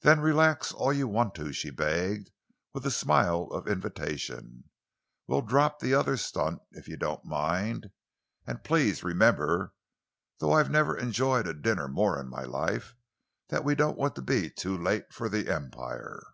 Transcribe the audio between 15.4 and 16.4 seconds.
Empire."